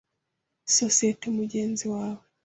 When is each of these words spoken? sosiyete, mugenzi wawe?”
sosiyete, 0.77 1.25
mugenzi 1.37 1.85
wawe?” 1.93 2.19